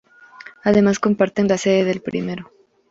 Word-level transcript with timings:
Además 0.63 0.97
comparten 0.97 1.47
la 1.47 1.59
sede 1.59 1.83
del 1.83 2.01
primero. 2.01 2.51